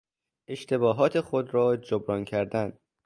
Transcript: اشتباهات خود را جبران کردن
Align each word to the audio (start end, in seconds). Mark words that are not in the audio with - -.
اشتباهات 0.47 1.21
خود 1.21 1.53
را 1.53 1.77
جبران 1.77 2.25
کردن 2.25 2.79